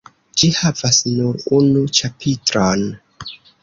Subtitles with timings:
[0.41, 2.93] Ĝi havas nur unu ĉapitron.